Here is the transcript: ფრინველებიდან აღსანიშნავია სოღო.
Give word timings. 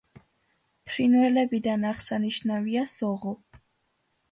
ფრინველებიდან 0.89 1.85
აღსანიშნავია 1.91 2.89
სოღო. 2.97 3.37